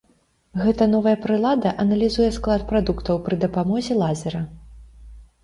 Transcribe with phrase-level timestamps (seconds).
[0.61, 4.41] Гэта новая прылада аналізуе склад прадуктаў пры дапамозе лазера.